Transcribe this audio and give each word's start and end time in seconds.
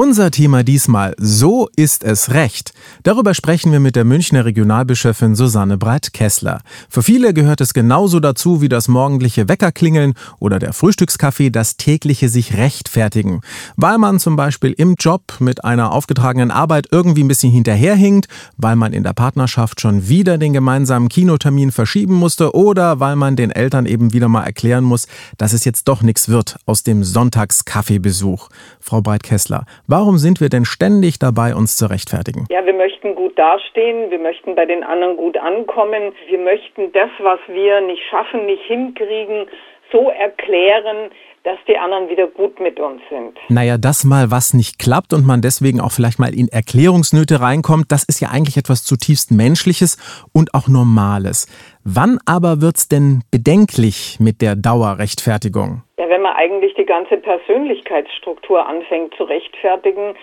Unser 0.00 0.30
Thema 0.30 0.62
diesmal, 0.62 1.16
so 1.18 1.68
ist 1.74 2.04
es 2.04 2.30
recht. 2.30 2.72
Darüber 3.02 3.34
sprechen 3.34 3.72
wir 3.72 3.80
mit 3.80 3.96
der 3.96 4.04
Münchner 4.04 4.44
Regionalbischöfin 4.44 5.34
Susanne 5.34 5.76
Breit-Kessler. 5.76 6.60
Für 6.88 7.02
viele 7.02 7.34
gehört 7.34 7.60
es 7.60 7.74
genauso 7.74 8.20
dazu 8.20 8.62
wie 8.62 8.68
das 8.68 8.86
morgendliche 8.86 9.48
Weckerklingeln 9.48 10.14
oder 10.38 10.60
der 10.60 10.72
Frühstückskaffee, 10.72 11.50
das 11.50 11.78
tägliche 11.78 12.28
sich 12.28 12.56
rechtfertigen. 12.56 13.40
Weil 13.74 13.98
man 13.98 14.20
zum 14.20 14.36
Beispiel 14.36 14.70
im 14.70 14.94
Job 14.96 15.34
mit 15.40 15.64
einer 15.64 15.90
aufgetragenen 15.90 16.52
Arbeit 16.52 16.86
irgendwie 16.92 17.24
ein 17.24 17.28
bisschen 17.28 17.50
hinterherhinkt, 17.50 18.28
weil 18.56 18.76
man 18.76 18.92
in 18.92 19.02
der 19.02 19.14
Partnerschaft 19.14 19.80
schon 19.80 20.08
wieder 20.08 20.38
den 20.38 20.52
gemeinsamen 20.52 21.08
Kinotermin 21.08 21.72
verschieben 21.72 22.14
musste 22.14 22.54
oder 22.54 23.00
weil 23.00 23.16
man 23.16 23.34
den 23.34 23.50
Eltern 23.50 23.84
eben 23.84 24.12
wieder 24.12 24.28
mal 24.28 24.44
erklären 24.44 24.84
muss, 24.84 25.08
dass 25.38 25.52
es 25.52 25.64
jetzt 25.64 25.88
doch 25.88 26.02
nichts 26.02 26.28
wird 26.28 26.54
aus 26.66 26.84
dem 26.84 27.02
Sonntagskaffeebesuch. 27.02 28.48
Frau 28.78 29.02
Breit-Kessler, 29.02 29.66
Warum 29.90 30.18
sind 30.18 30.42
wir 30.42 30.50
denn 30.50 30.66
ständig 30.66 31.18
dabei, 31.18 31.54
uns 31.54 31.78
zu 31.78 31.86
rechtfertigen? 31.86 32.44
Ja, 32.50 32.62
wir 32.66 32.74
möchten 32.74 33.14
gut 33.14 33.38
dastehen, 33.38 34.10
wir 34.10 34.18
möchten 34.18 34.54
bei 34.54 34.66
den 34.66 34.84
anderen 34.84 35.16
gut 35.16 35.38
ankommen, 35.38 36.12
wir 36.28 36.38
möchten 36.38 36.92
das, 36.92 37.08
was 37.20 37.40
wir 37.48 37.80
nicht 37.80 38.02
schaffen, 38.10 38.44
nicht 38.44 38.64
hinkriegen, 38.64 39.46
so 39.90 40.10
erklären, 40.10 41.08
dass 41.44 41.56
die 41.66 41.78
anderen 41.78 42.10
wieder 42.10 42.26
gut 42.26 42.60
mit 42.60 42.78
uns 42.78 43.00
sind. 43.08 43.38
Naja, 43.48 43.78
dass 43.78 44.04
mal 44.04 44.30
was 44.30 44.52
nicht 44.52 44.78
klappt 44.78 45.14
und 45.14 45.26
man 45.26 45.40
deswegen 45.40 45.80
auch 45.80 45.92
vielleicht 45.92 46.18
mal 46.18 46.34
in 46.34 46.48
Erklärungsnöte 46.48 47.40
reinkommt, 47.40 47.90
das 47.90 48.04
ist 48.04 48.20
ja 48.20 48.28
eigentlich 48.28 48.58
etwas 48.58 48.84
zutiefst 48.84 49.30
Menschliches 49.30 49.96
und 50.34 50.52
auch 50.52 50.68
Normales. 50.68 51.46
Wann 51.82 52.18
aber 52.26 52.60
wird's 52.60 52.88
denn 52.88 53.22
bedenklich 53.30 54.18
mit 54.20 54.42
der 54.42 54.54
Dauerrechtfertigung? 54.54 55.82
Wenn 56.08 56.22
man 56.22 56.34
eigentlich 56.36 56.74
die 56.74 56.86
ganze 56.86 57.18
Persönlichkeitsstruktur 57.18 58.66
anfängt 58.66 59.14
zu 59.14 59.24
rechtfertigen, 59.24 60.14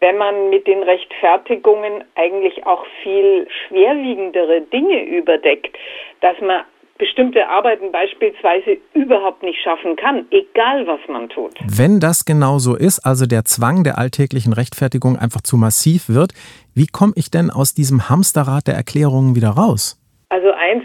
wenn 0.00 0.18
man 0.18 0.50
mit 0.50 0.66
den 0.66 0.82
Rechtfertigungen 0.82 2.04
eigentlich 2.16 2.66
auch 2.66 2.84
viel 3.02 3.46
schwerwiegendere 3.66 4.60
Dinge 4.62 5.04
überdeckt, 5.04 5.76
dass 6.20 6.38
man 6.40 6.62
bestimmte 6.98 7.48
Arbeiten 7.48 7.90
beispielsweise 7.90 8.76
überhaupt 8.94 9.42
nicht 9.42 9.60
schaffen 9.62 9.96
kann, 9.96 10.26
egal 10.30 10.86
was 10.86 11.00
man 11.08 11.28
tut. 11.28 11.52
Wenn 11.66 11.98
das 11.98 12.24
genau 12.24 12.58
so 12.58 12.76
ist, 12.76 13.00
also 13.00 13.26
der 13.26 13.44
Zwang 13.44 13.84
der 13.84 13.98
alltäglichen 13.98 14.52
Rechtfertigung 14.52 15.16
einfach 15.16 15.40
zu 15.40 15.56
massiv 15.56 16.08
wird, 16.08 16.32
wie 16.74 16.86
komme 16.86 17.12
ich 17.16 17.30
denn 17.30 17.50
aus 17.50 17.74
diesem 17.74 18.08
Hamsterrad 18.08 18.66
der 18.66 18.74
Erklärungen 18.74 19.34
wieder 19.34 19.50
raus? 19.50 19.98
Also 20.28 20.50
eins 20.52 20.84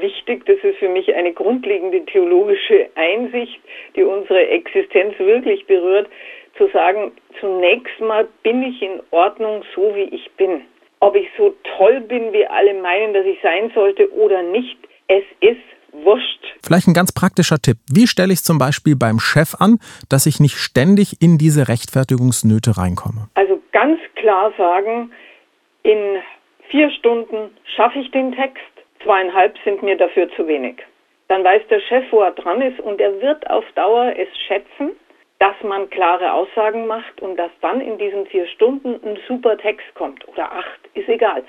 wichtig, 0.00 0.44
das 0.46 0.58
ist 0.62 0.78
für 0.78 0.88
mich 0.88 1.14
eine 1.14 1.32
grundlegende 1.32 2.04
theologische 2.06 2.88
Einsicht, 2.94 3.60
die 3.96 4.02
unsere 4.02 4.46
Existenz 4.48 5.18
wirklich 5.18 5.66
berührt, 5.66 6.08
zu 6.56 6.68
sagen, 6.68 7.12
zunächst 7.40 8.00
mal 8.00 8.28
bin 8.42 8.62
ich 8.62 8.82
in 8.82 9.00
Ordnung 9.10 9.62
so, 9.74 9.94
wie 9.94 10.14
ich 10.14 10.30
bin. 10.36 10.62
Ob 11.00 11.16
ich 11.16 11.28
so 11.38 11.54
toll 11.78 12.00
bin, 12.02 12.32
wie 12.32 12.46
alle 12.46 12.74
meinen, 12.74 13.14
dass 13.14 13.24
ich 13.24 13.38
sein 13.42 13.70
sollte 13.74 14.12
oder 14.12 14.42
nicht, 14.42 14.76
es 15.08 15.24
ist 15.40 15.60
wurscht. 15.92 16.40
Vielleicht 16.62 16.86
ein 16.88 16.94
ganz 16.94 17.12
praktischer 17.12 17.58
Tipp. 17.58 17.78
Wie 17.92 18.06
stelle 18.06 18.32
ich 18.32 18.42
zum 18.42 18.58
Beispiel 18.58 18.96
beim 18.96 19.18
Chef 19.18 19.54
an, 19.58 19.78
dass 20.08 20.26
ich 20.26 20.40
nicht 20.40 20.56
ständig 20.56 21.20
in 21.20 21.38
diese 21.38 21.68
Rechtfertigungsnöte 21.68 22.76
reinkomme? 22.76 23.28
Also 23.34 23.60
ganz 23.72 23.98
klar 24.16 24.52
sagen, 24.56 25.10
in 25.82 26.18
vier 26.68 26.90
Stunden 26.90 27.50
schaffe 27.76 27.98
ich 27.98 28.10
den 28.10 28.32
Text, 28.32 28.60
zweieinhalb 29.02 29.56
sind 29.64 29.82
mir 29.82 29.96
dafür 29.96 30.28
zu 30.36 30.46
wenig. 30.46 30.76
Dann 31.28 31.44
weiß 31.44 31.62
der 31.70 31.80
Chef, 31.80 32.04
wo 32.10 32.20
er 32.20 32.32
dran 32.32 32.60
ist 32.60 32.80
und 32.80 33.00
er 33.00 33.20
wird 33.20 33.48
auf 33.48 33.64
Dauer 33.74 34.12
es 34.16 34.28
schätzen, 34.46 34.96
dass 35.38 35.54
man 35.66 35.88
klare 35.88 36.32
Aussagen 36.32 36.86
macht 36.86 37.20
und 37.22 37.36
dass 37.36 37.50
dann 37.62 37.80
in 37.80 37.98
diesen 37.98 38.26
vier 38.26 38.46
Stunden 38.46 38.94
ein 39.06 39.16
super 39.26 39.56
Text 39.56 39.86
kommt 39.94 40.26
oder 40.28 40.52
acht, 40.52 40.80
ist 40.94 41.08
egal. 41.08 41.42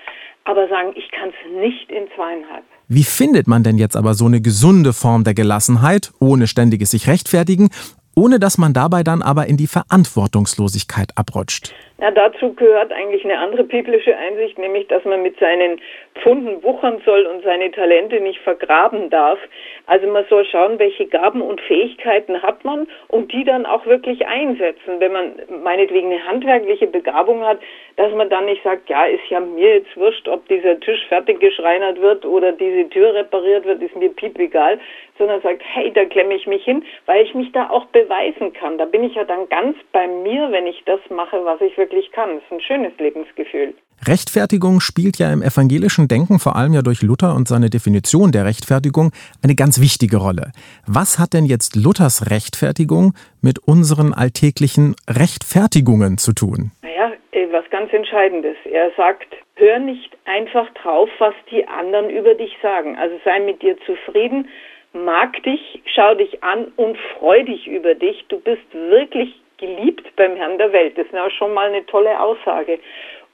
Aber 0.46 0.68
sagen, 0.70 0.94
ich 0.96 1.12
kann 1.12 1.30
es 1.30 1.62
nicht 1.62 1.92
in 1.92 2.08
zweieinhalb. 2.16 2.64
Wie 2.88 3.04
findet 3.04 3.48
man 3.48 3.64
denn 3.64 3.78
jetzt 3.78 3.98
aber 3.98 4.14
so 4.14 4.26
eine 4.26 4.42
gesunde 4.42 4.94
Form 4.94 5.24
der 5.24 5.34
Gelassenheit, 5.34 6.12
ohne 6.20 6.48
ständiges 6.48 6.92
sich 6.92 7.08
rechtfertigen, 7.08 7.70
ohne 8.16 8.40
dass 8.40 8.58
man 8.58 8.74
dabei 8.74 9.04
dann 9.04 9.22
aber 9.22 9.48
in 9.48 9.58
die 9.58 9.68
Verantwortungslosigkeit 9.68 11.10
abrutscht? 11.16 11.74
Ja, 12.02 12.10
dazu 12.10 12.56
gehört 12.56 12.92
eigentlich 12.92 13.24
eine 13.24 13.38
andere 13.38 13.64
biblische 13.64 14.18
Einsicht, 14.18 14.58
nämlich 14.58 14.88
dass 14.88 15.06
man 15.06 15.22
mit 15.22 15.38
seinen 15.38 15.80
Pfunden 16.16 16.64
wuchern 16.64 17.00
soll 17.06 17.28
und 17.28 17.44
seine 17.44 17.70
Talente 17.70 18.20
nicht 18.20 18.40
vergraben 18.40 19.12
darf. 19.12 19.38
Also 19.86 20.08
man 20.08 20.26
soll 20.28 20.44
schauen, 20.46 20.80
welche 20.80 21.06
Gaben 21.06 21.44
und 21.44 21.62
Fähigkeiten 21.62 22.42
hat 22.42 22.66
man 22.66 22.88
und 23.10 23.32
die 23.32 23.44
dann 23.44 23.68
auch 23.68 23.86
wirklich 23.86 24.26
einsetzen. 24.26 25.00
Wenn 25.00 25.12
man 25.12 25.34
meinetwegen 25.64 26.12
eine 26.12 26.26
handwerkliche 26.26 26.88
Begabung 26.88 27.46
hat, 27.46 27.60
dass 27.98 28.12
man 28.16 28.32
dann 28.32 28.46
nicht 28.46 28.64
sagt, 28.64 28.90
ja, 28.90 29.06
ist 29.06 29.30
ja 29.30 29.40
mir 29.40 29.76
jetzt 29.76 29.96
wurscht, 29.96 30.28
ob 30.28 30.48
dieser 30.48 30.80
Tisch 30.80 31.06
fertig 31.08 31.40
geschreinert 31.40 32.02
wird 32.02 32.26
oder 32.26 32.52
diese 32.52 32.90
Tür 32.90 33.14
repariert 33.14 33.66
wird, 33.66 33.80
ist 33.80 33.96
mir 33.96 34.10
piep 34.10 34.40
egal, 34.40 34.80
sondern 35.20 35.40
sagt, 35.42 35.62
hey, 35.64 35.92
da 35.94 36.06
klemme 36.06 36.34
ich 36.34 36.48
mich 36.48 36.64
hin, 36.64 36.84
weil 37.06 37.24
ich 37.24 37.36
mich 37.36 37.52
da 37.52 37.70
auch 37.70 37.86
beweisen 37.88 38.54
kann. 38.54 38.80
Da 38.80 38.86
bin 38.86 39.04
ich 39.04 39.14
ja 39.14 39.24
dann 39.24 39.48
ganz 39.50 39.78
bei 39.92 40.08
mir, 40.08 40.52
wenn 40.52 40.66
ich 40.66 40.82
das 40.86 41.00
mache, 41.10 41.46
was 41.46 41.62
ich 41.62 41.78
wirklich 41.78 41.91
wirklich 41.92 42.12
kann. 42.12 42.36
Das 42.36 42.44
ist 42.44 42.52
ein 42.52 42.62
schönes 42.62 42.94
Lebensgefühl. 42.98 43.74
Rechtfertigung 44.08 44.80
spielt 44.80 45.20
ja 45.20 45.32
im 45.32 45.44
evangelischen 45.44 46.08
Denken, 46.08 46.40
vor 46.40 46.56
allem 46.56 46.74
ja 46.74 46.82
durch 46.82 47.04
Luther 47.04 47.36
und 47.36 47.48
seine 47.48 47.70
Definition 47.70 48.32
der 48.32 48.46
Rechtfertigung, 48.46 49.12
eine 49.44 49.54
ganz 49.54 49.80
wichtige 49.80 50.18
Rolle. 50.18 50.52
Was 50.88 51.20
hat 51.20 51.34
denn 51.34 51.46
jetzt 51.46 51.76
Luthers 51.76 52.32
Rechtfertigung 52.32 53.14
mit 53.42 53.60
unseren 53.60 54.14
alltäglichen 54.14 54.96
Rechtfertigungen 55.08 56.18
zu 56.18 56.34
tun? 56.34 56.72
Naja, 56.82 57.12
äh, 57.32 57.48
was 57.52 57.70
ganz 57.70 57.94
Entscheidendes. 57.94 58.56
Er 58.66 58.90
sagt, 58.98 59.28
hör 59.56 59.78
nicht 59.78 60.18
einfach 60.26 60.68
drauf, 60.82 61.10
was 61.20 61.36
die 61.52 61.68
anderen 61.68 62.10
über 62.10 62.34
dich 62.34 62.58
sagen. 62.64 62.98
Also 62.98 63.20
sei 63.24 63.40
mit 63.42 63.62
dir 63.62 63.78
zufrieden, 63.86 64.50
mag 64.94 65.42
dich, 65.44 65.84
schau 65.94 66.16
dich 66.16 66.44
an 66.44 66.72
und 66.76 66.98
freu 67.20 67.44
dich 67.44 67.68
über 67.68 67.94
dich. 67.94 68.26
Du 68.30 68.40
bist 68.40 68.66
wirklich 68.74 69.41
geliebt 69.62 70.14
beim 70.18 70.36
Herrn 70.36 70.58
der 70.58 70.74
Welt. 70.74 70.98
Das 70.98 71.06
ist 71.06 71.14
ja 71.14 71.30
schon 71.30 71.54
mal 71.54 71.68
eine 71.70 71.86
tolle 71.86 72.20
Aussage. 72.20 72.80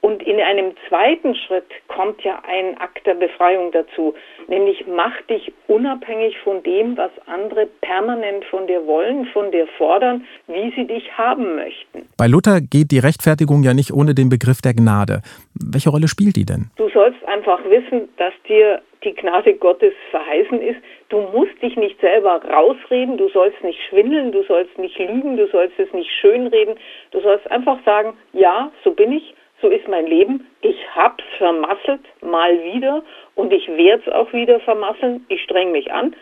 Und 0.00 0.22
in 0.22 0.40
einem 0.40 0.72
zweiten 0.88 1.34
Schritt 1.34 1.66
kommt 1.88 2.22
ja 2.22 2.40
ein 2.46 2.78
Akt 2.78 3.04
der 3.04 3.14
Befreiung 3.14 3.72
dazu, 3.72 4.14
nämlich 4.46 4.84
mach 4.86 5.20
dich 5.22 5.52
unabhängig 5.66 6.38
von 6.38 6.62
dem, 6.62 6.96
was 6.96 7.10
andere 7.26 7.66
permanent 7.80 8.44
von 8.44 8.66
dir 8.68 8.86
wollen, 8.86 9.26
von 9.26 9.50
dir 9.50 9.66
fordern, 9.76 10.24
wie 10.46 10.72
sie 10.76 10.86
dich 10.86 11.18
haben 11.18 11.56
möchten. 11.56 12.08
Bei 12.16 12.28
Luther 12.28 12.60
geht 12.60 12.92
die 12.92 13.00
Rechtfertigung 13.00 13.64
ja 13.64 13.74
nicht 13.74 13.92
ohne 13.92 14.14
den 14.14 14.28
Begriff 14.28 14.62
der 14.62 14.74
Gnade. 14.74 15.22
Welche 15.54 15.90
Rolle 15.90 16.06
spielt 16.06 16.36
die 16.36 16.46
denn? 16.46 16.70
Du 16.76 16.88
sollst 16.90 17.22
einfach 17.26 17.60
wissen, 17.64 18.08
dass 18.16 18.32
dir 18.46 18.80
die 19.04 19.14
Gnade 19.14 19.54
Gottes 19.54 19.92
verheißen 20.10 20.60
ist. 20.60 20.78
Du 21.08 21.20
musst 21.32 21.60
dich 21.62 21.76
nicht 21.76 22.00
selber 22.00 22.40
rausreden, 22.44 23.16
du 23.16 23.28
sollst 23.28 23.62
nicht 23.62 23.78
schwindeln, 23.88 24.32
du 24.32 24.42
sollst 24.44 24.76
nicht 24.78 24.98
lügen, 24.98 25.36
du 25.36 25.46
sollst 25.48 25.78
es 25.78 25.92
nicht 25.92 26.10
schönreden. 26.20 26.74
Du 27.10 27.20
sollst 27.20 27.50
einfach 27.50 27.78
sagen, 27.84 28.14
ja, 28.32 28.70
so 28.84 28.92
bin 28.92 29.12
ich, 29.12 29.34
so 29.60 29.68
ist 29.68 29.88
mein 29.88 30.06
Leben. 30.06 30.46
Ich 30.60 30.76
hab's 30.94 31.24
vermasselt, 31.36 32.02
mal 32.20 32.62
wieder, 32.62 33.02
und 33.34 33.52
ich 33.52 33.68
werde 33.68 34.02
es 34.06 34.12
auch 34.12 34.32
wieder 34.32 34.60
vermasseln. 34.60 35.24
Ich 35.28 35.42
streng 35.42 35.72
mich 35.72 35.92
an. 35.92 36.14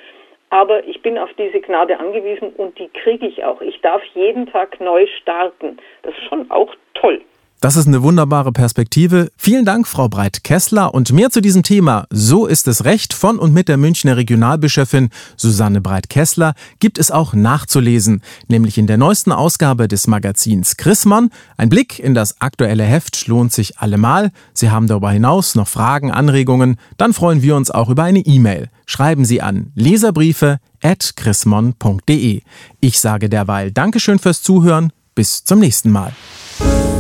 Aber 0.51 0.87
ich 0.87 1.03
bin 1.03 1.19
auf 1.19 1.31
diese 1.39 1.61
Gnade 1.61 1.99
angewiesen 1.99 2.51
und 2.57 2.79
die 2.79 2.89
kriege 2.89 3.27
ich 3.27 3.45
auch. 3.45 3.61
Ich 3.61 3.81
darf 3.81 4.03
jeden 4.15 4.47
Tag 4.47 4.81
neu 4.81 5.07
starten. 5.21 5.79
Das 6.03 6.15
ist 6.15 6.25
schon 6.29 6.51
auch 6.51 6.73
toll. 6.95 7.21
Das 7.61 7.77
ist 7.77 7.87
eine 7.87 8.03
wunderbare 8.03 8.53
Perspektive. 8.53 9.31
Vielen 9.39 9.65
Dank, 9.65 9.89
Frau 9.89 10.09
Breit-Kessler. 10.09 10.93
Und 10.93 11.13
mehr 11.13 11.31
zu 11.31 11.41
diesem 11.41 11.63
Thema 11.63 12.07
So 12.11 12.47
ist 12.47 12.69
es 12.69 12.85
Recht 12.85 13.15
von 13.15 13.39
und 13.39 13.55
mit 13.55 13.69
der 13.69 13.79
Münchner 13.79 14.19
Regionalbischöfin 14.19 15.09
Susanne 15.39 15.81
Breit-Kessler 15.81 16.55
gibt 16.81 16.99
es 16.99 17.11
auch 17.11 17.33
nachzulesen, 17.33 18.21
nämlich 18.49 18.77
in 18.77 18.87
der 18.87 18.99
neuesten 18.99 19.33
Ausgabe 19.33 19.89
des 19.89 20.07
Magazins 20.07 20.77
Chrismon. 20.77 21.31
Ein 21.57 21.71
Blick 21.71 21.99
in 21.99 22.13
das 22.15 22.43
aktuelle 22.43 22.85
Heft 22.85 23.27
lohnt 23.27 23.55
sich 23.55 23.79
allemal. 23.79 24.33
Sie 24.53 24.71
haben 24.71 24.87
darüber 24.87 25.11
hinaus 25.11 25.55
noch 25.55 25.69
Fragen, 25.69 26.11
Anregungen. 26.11 26.77
Dann 26.99 27.15
freuen 27.15 27.41
wir 27.41 27.57
uns 27.57 27.71
auch 27.71 27.89
über 27.89 28.03
eine 28.03 28.21
E-Mail. 28.21 28.69
Schreiben 28.85 29.25
Sie 29.25 29.41
an 29.41 29.73
leserbriefe 29.75 30.59
at 30.83 31.15
chrismon.de. 31.17 32.43
Ich 32.81 33.01
sage 33.01 33.31
derweil 33.31 33.73
Dankeschön 33.73 34.19
fürs 34.19 34.43
Zuhören. 34.43 34.93
Bis 35.15 35.43
zum 35.43 35.59
nächsten 35.59 35.91
Mal. 35.91 36.13